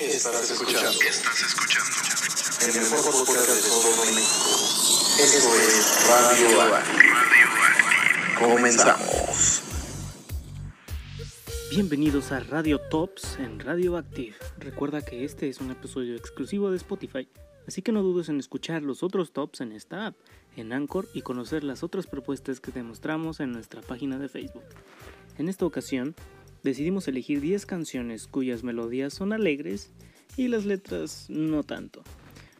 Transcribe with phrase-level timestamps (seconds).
[0.00, 0.88] Estás escuchando.
[0.88, 1.90] Estás escuchando.
[2.62, 4.32] En el mejor podcast de todo México.
[5.20, 7.04] Esto es Radio Active.
[8.38, 9.62] Comenzamos.
[11.70, 14.36] Bienvenidos a Radio Tops en Radio Active.
[14.56, 17.28] Recuerda que este es un episodio exclusivo de Spotify,
[17.68, 20.16] así que no dudes en escuchar los otros tops en esta app,
[20.56, 24.64] en Anchor y conocer las otras propuestas que te mostramos en nuestra página de Facebook.
[25.36, 26.14] En esta ocasión,
[26.62, 29.92] decidimos elegir 10 canciones cuyas melodías son alegres
[30.36, 32.02] y las letras no tanto.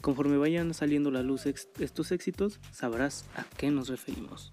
[0.00, 4.52] Conforme vayan saliendo a la luz estos éxitos, sabrás a qué nos referimos.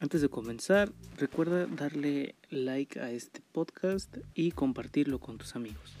[0.00, 5.96] Antes de comenzar, recuerda darle like a este podcast y compartirlo con tus amigos.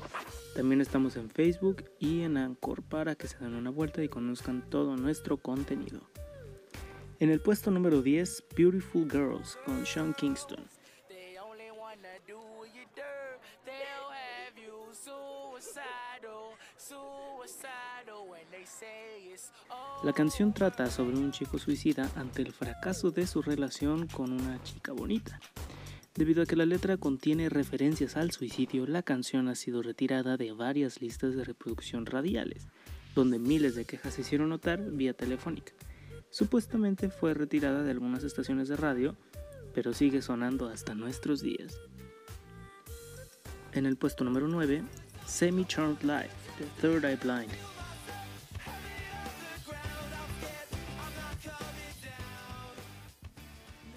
[0.56, 4.68] También estamos en Facebook y en Anchor para que se den una vuelta y conozcan
[4.68, 6.00] todo nuestro contenido.
[7.20, 10.64] En el puesto número 10, Beautiful Girls con Sean Kingston.
[20.04, 24.60] La canción trata sobre un chico suicida ante el fracaso de su relación con una
[24.62, 25.38] chica bonita.
[26.14, 30.52] Debido a que la letra contiene referencias al suicidio, la canción ha sido retirada de
[30.52, 32.66] varias listas de reproducción radiales,
[33.14, 35.72] donde miles de quejas se hicieron notar vía telefónica.
[36.30, 39.16] Supuestamente fue retirada de algunas estaciones de radio,
[39.72, 41.78] pero sigue sonando hasta nuestros días.
[43.72, 44.84] En el puesto número 9,
[45.26, 47.52] Semi Charmed Life, The Third Eye Blind.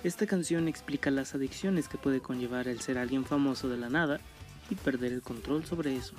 [0.04, 4.20] Esta canción explica las adicciones que puede conllevar el ser alguien famoso de la nada
[4.70, 6.14] y perder el control sobre eso.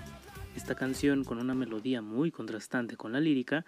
[0.57, 3.65] Esta canción, con una melodía muy contrastante con la lírica,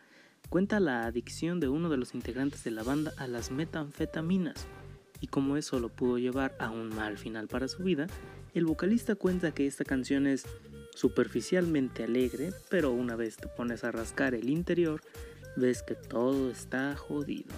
[0.49, 4.67] cuenta la adicción de uno de los integrantes de la banda a las metanfetaminas
[5.21, 8.07] y cómo eso lo pudo llevar a un mal final para su vida,
[8.55, 10.47] el vocalista cuenta que esta canción es
[10.99, 15.01] superficialmente alegre, pero una vez te pones a rascar el interior,
[15.55, 17.55] ves que todo está jodido.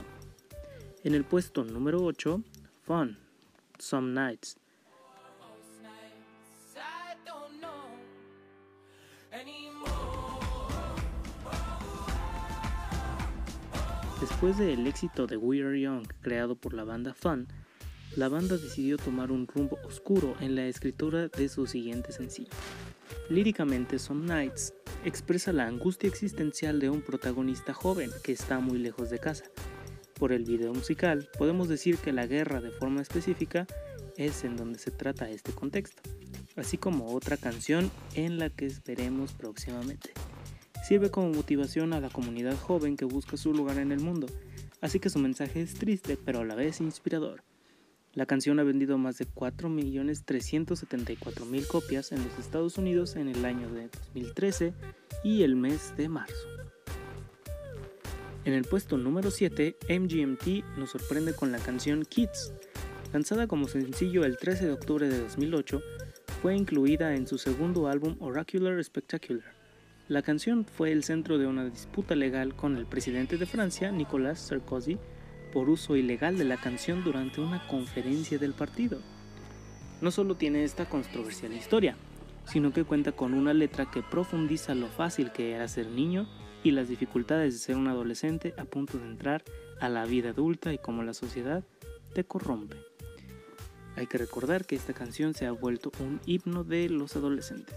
[1.04, 2.42] En el puesto número 8,
[2.82, 3.16] Fun,
[3.78, 4.58] Some Nights.
[14.20, 17.48] Después del éxito de We Are Young creado por la banda Fun,
[18.16, 22.50] la banda decidió tomar un rumbo oscuro en la escritura de su siguiente sencillo.
[23.28, 29.10] Líricamente, Some Nights expresa la angustia existencial de un protagonista joven que está muy lejos
[29.10, 29.44] de casa,
[30.20, 33.66] por el video musical, podemos decir que la guerra de forma específica
[34.18, 36.02] es en donde se trata este contexto,
[36.56, 40.12] así como otra canción en la que veremos próximamente.
[40.86, 44.26] Sirve como motivación a la comunidad joven que busca su lugar en el mundo,
[44.82, 47.42] así que su mensaje es triste pero a la vez inspirador.
[48.14, 53.70] La canción ha vendido más de 4.374.000 copias en los Estados Unidos en el año
[53.70, 54.74] de 2013
[55.22, 56.48] y el mes de marzo.
[58.44, 62.52] En el puesto número 7, MGMT nos sorprende con la canción Kids.
[63.12, 65.80] Lanzada como sencillo el 13 de octubre de 2008,
[66.42, 69.54] fue incluida en su segundo álbum Oracular Spectacular.
[70.08, 74.40] La canción fue el centro de una disputa legal con el presidente de Francia, Nicolas
[74.40, 74.98] Sarkozy,
[75.52, 79.00] por uso ilegal de la canción durante una conferencia del partido.
[80.00, 81.96] No solo tiene esta controversial historia,
[82.46, 86.26] sino que cuenta con una letra que profundiza lo fácil que era ser niño
[86.62, 89.44] y las dificultades de ser un adolescente a punto de entrar
[89.80, 91.64] a la vida adulta y cómo la sociedad
[92.14, 92.76] te corrompe.
[93.96, 97.76] Hay que recordar que esta canción se ha vuelto un himno de los adolescentes.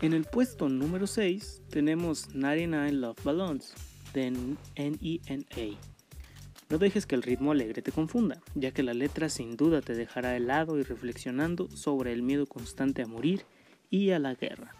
[0.00, 3.74] En el puesto número 6 tenemos 99 Love Balloons
[4.12, 5.78] de NENA.
[6.70, 9.94] No dejes que el ritmo alegre te confunda, ya que la letra sin duda te
[9.94, 13.44] dejará helado y reflexionando sobre el miedo constante a morir
[13.90, 14.74] y a la guerra.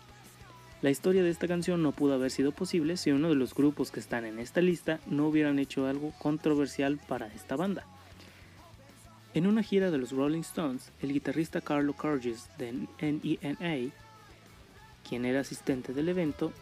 [0.82, 3.90] La historia de esta canción no pudo haber sido posible si uno de los grupos
[3.90, 7.84] que están en esta lista no hubieran hecho algo controversial para esta banda.
[9.34, 13.92] En una gira de los Rolling Stones, el guitarrista Carlo Carges de NENA,
[15.08, 16.52] quien era asistente del evento,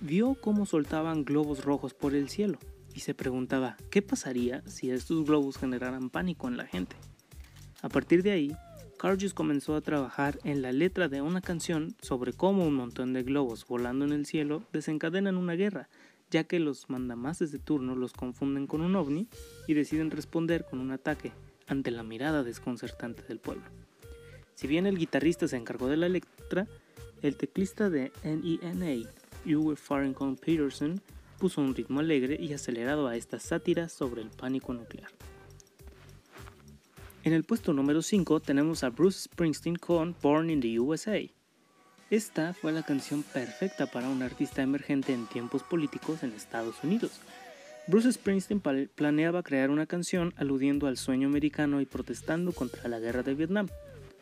[0.00, 2.58] vio cómo soltaban globos rojos por el cielo
[2.94, 6.96] y se preguntaba qué pasaría si estos globos generaran pánico en la gente.
[7.82, 8.56] A partir de ahí,
[8.98, 13.22] Carges comenzó a trabajar en la letra de una canción sobre cómo un montón de
[13.22, 15.88] globos volando en el cielo desencadenan una guerra,
[16.30, 19.28] ya que los mandamases de turno los confunden con un ovni
[19.66, 21.32] y deciden responder con un ataque
[21.66, 23.64] ante la mirada desconcertante del pueblo.
[24.54, 26.66] Si bien el guitarrista se encargó de la letra,
[27.22, 29.06] el teclista de NENA,
[29.46, 31.00] Uwe Farrington Peterson,
[31.38, 35.10] puso un ritmo alegre y acelerado a esta sátira sobre el pánico nuclear.
[37.22, 41.20] En el puesto número 5 tenemos a Bruce Springsteen con Born in the USA.
[42.10, 47.20] Esta fue la canción perfecta para un artista emergente en tiempos políticos en Estados Unidos.
[47.86, 48.60] Bruce Springsteen
[48.94, 53.68] planeaba crear una canción aludiendo al sueño americano y protestando contra la guerra de Vietnam,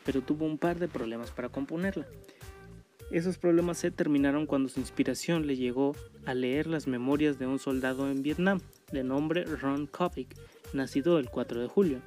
[0.05, 2.05] pero tuvo un par de problemas para componerla.
[3.11, 5.95] Esos problemas se terminaron cuando su inspiración le llegó
[6.27, 8.59] a leer las memorias de un soldado en Vietnam,
[8.91, 10.35] de nombre Ron Kovic,
[10.73, 12.01] nacido el 4 de julio.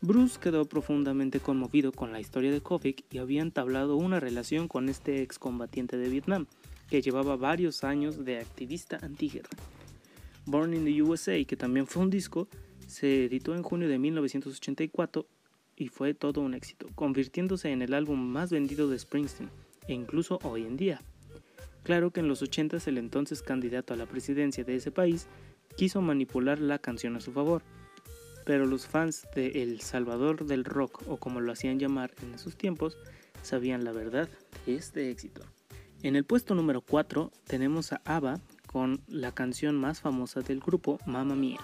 [0.00, 4.88] Bruce quedó profundamente conmovido con la historia de Kovic y había entablado una relación con
[4.88, 6.46] este excombatiente de Vietnam,
[6.90, 9.50] que llevaba varios años de activista antiguerra.
[10.44, 12.48] Born in the USA, que también fue un disco,
[12.88, 15.24] se editó en junio de 1984
[15.76, 19.50] y fue todo un éxito, convirtiéndose en el álbum más vendido de Springsteen,
[19.88, 21.02] e incluso hoy en día.
[21.82, 25.28] Claro que en los 80 el entonces candidato a la presidencia de ese país
[25.76, 27.62] quiso manipular la canción a su favor,
[28.44, 32.56] pero los fans de El Salvador del Rock, o como lo hacían llamar en esos
[32.56, 32.96] tiempos,
[33.42, 34.28] sabían la verdad
[34.64, 35.42] de este éxito.
[36.02, 40.98] En el puesto número 4 tenemos a ABBA con la canción más famosa del grupo,
[41.06, 41.60] Mamma Mia.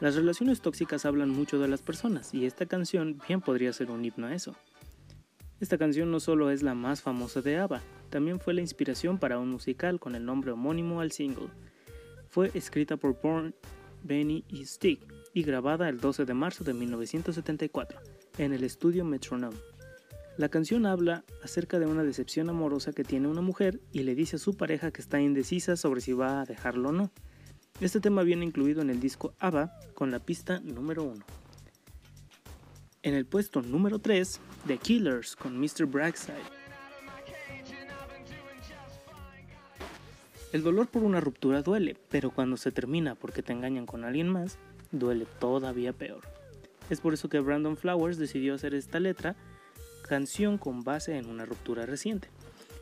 [0.00, 4.04] Las relaciones tóxicas hablan mucho de las personas y esta canción bien podría ser un
[4.04, 4.56] himno a eso.
[5.60, 9.38] Esta canción no solo es la más famosa de ABBA, también fue la inspiración para
[9.38, 11.48] un musical con el nombre homónimo al single,
[12.30, 13.54] fue escrita por Born,
[14.02, 15.00] Benny y Stick
[15.34, 18.00] y grabada el 12 de marzo de 1974
[18.38, 19.56] en el estudio Metronome.
[20.38, 24.36] La canción habla acerca de una decepción amorosa que tiene una mujer y le dice
[24.36, 27.10] a su pareja que está indecisa sobre si va a dejarlo o no.
[27.80, 31.39] Este tema viene incluido en el disco ABBA con la pista número 1.
[33.02, 35.86] En el puesto número 3, The Killers con Mr.
[35.86, 36.36] Brightside.
[40.52, 44.28] El dolor por una ruptura duele, pero cuando se termina porque te engañan con alguien
[44.28, 44.58] más,
[44.92, 46.20] duele todavía peor.
[46.90, 49.34] Es por eso que Brandon Flowers decidió hacer esta letra,
[50.06, 52.28] canción con base en una ruptura reciente.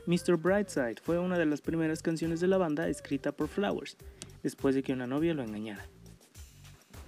[0.06, 0.36] Mr.
[0.36, 3.96] Brightside fue una de las primeras canciones de la banda escrita por Flowers,
[4.42, 5.86] después de que una novia lo engañara.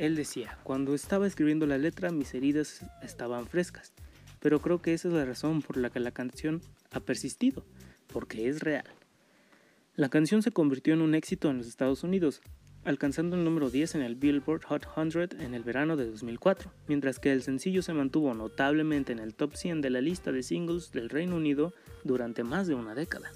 [0.00, 3.92] Él decía, cuando estaba escribiendo la letra mis heridas estaban frescas,
[4.40, 7.66] pero creo que esa es la razón por la que la canción ha persistido,
[8.10, 8.86] porque es real.
[9.96, 12.40] La canción se convirtió en un éxito en los Estados Unidos,
[12.82, 17.18] alcanzando el número 10 en el Billboard Hot 100 en el verano de 2004, mientras
[17.18, 20.92] que el sencillo se mantuvo notablemente en el top 100 de la lista de singles
[20.92, 21.74] del Reino Unido
[22.04, 23.30] durante más de una década.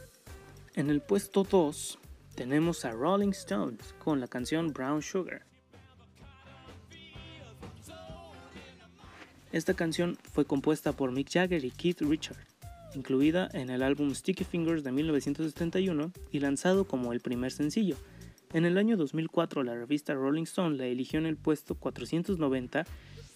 [0.75, 1.99] En el puesto 2
[2.35, 5.45] tenemos a Rolling Stones con la canción Brown Sugar.
[9.55, 12.41] Esta canción fue compuesta por Mick Jagger y Keith Richards
[12.97, 17.97] incluida en el álbum Sticky Fingers de 1971 y lanzado como el primer sencillo.
[18.53, 22.85] En el año 2004 la revista Rolling Stone la eligió en el puesto 490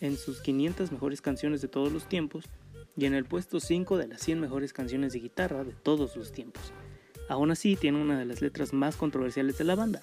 [0.01, 2.47] en sus 500 mejores canciones de todos los tiempos
[2.97, 6.33] y en el puesto 5 de las 100 mejores canciones de guitarra de todos los
[6.33, 6.73] tiempos.
[7.29, 10.01] Aún así tiene una de las letras más controversiales de la banda,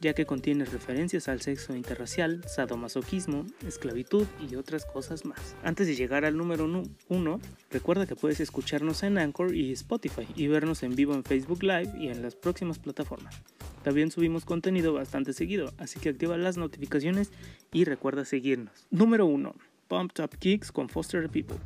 [0.00, 5.56] ya que contiene referencias al sexo interracial, sadomasoquismo, esclavitud y otras cosas más.
[5.62, 6.66] Antes de llegar al número
[7.08, 7.40] 1,
[7.70, 11.92] recuerda que puedes escucharnos en Anchor y Spotify y vernos en vivo en Facebook Live
[11.98, 13.42] y en las próximas plataformas.
[13.82, 17.30] También subimos contenido bastante seguido, así que activa las notificaciones
[17.72, 18.86] y recuerda seguirnos.
[18.90, 19.54] Número 1.
[19.88, 21.56] Pump Top Kicks con Foster People.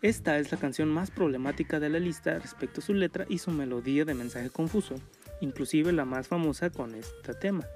[0.00, 3.50] Esta es la canción más problemática de la lista respecto a su letra y su
[3.50, 4.94] melodía de mensaje confuso,
[5.40, 7.66] inclusive la más famosa con este tema.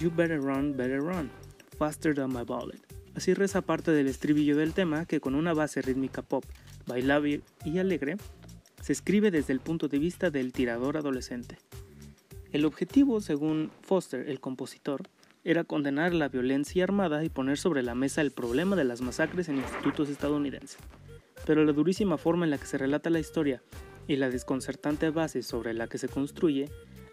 [0.00, 1.30] You better run, better run,
[1.76, 2.80] faster than my bullet.
[3.14, 6.44] Así reza parte del estribillo del tema que con una base rítmica pop,
[6.86, 8.16] bailable y alegre,
[8.80, 11.58] se escribe desde el punto de vista del tirador adolescente.
[12.50, 15.02] El objetivo, según Foster, el compositor,
[15.46, 19.48] era condenar la violencia armada y poner sobre la mesa el problema de las masacres
[19.48, 20.76] en institutos estadounidenses.
[21.46, 23.62] Pero la durísima forma en la que se relata la historia
[24.08, 26.68] y la desconcertante base sobre la que se construye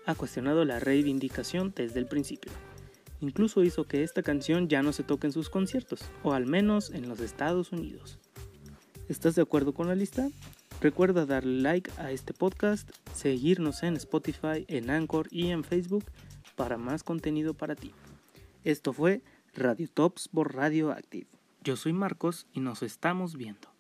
[0.08, 2.52] ha cuestionado la reivindicación desde el principio.
[3.22, 6.90] Incluso hizo que esta canción ya no se toque en sus conciertos, o al menos
[6.90, 8.18] en los Estados Unidos.
[9.10, 10.28] ¿Estás de acuerdo con la lista?
[10.82, 16.06] Recuerda darle like a este podcast, seguirnos en Spotify, en Anchor y en Facebook
[16.56, 17.94] para más contenido para ti.
[18.63, 19.22] Esto fue
[19.53, 21.27] Radio Tops por Radio Active.
[21.63, 23.73] Yo soy Marcos y nos estamos viendo.